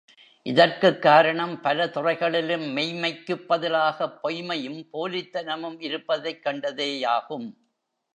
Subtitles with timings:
[0.45, 7.47] இதற்குக் கார ணம், பல துறைகளிலும் மெய்ம்மைக்குப் பதிலாகப் பொய்ம்மையும் போலித்தனமும் இருப்பதைக் கண்டதே யாகும்.